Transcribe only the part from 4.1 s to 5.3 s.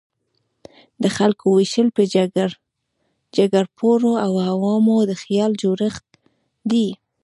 او عوامو د